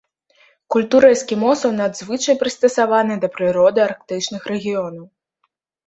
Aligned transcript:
Культура 0.75 1.11
эскімосаў 1.15 1.75
надзвычай 1.81 2.35
прыстасавана 2.41 3.13
да 3.27 3.33
прыроды 3.39 3.79
арктычных 3.89 4.53
рэгіёнаў. 4.57 5.05